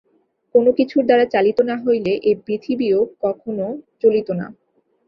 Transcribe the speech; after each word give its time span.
কোন 0.55 0.65
কিছুর 0.77 1.03
দ্বারা 1.05 1.25
চালিত 1.25 1.57
না 1.61 1.75
হইলে 1.83 2.13
এই 2.21 2.35
পৃথিবীও 2.45 2.99
কখনও 3.23 3.69
চলিত 4.01 4.27
না। 4.39 4.47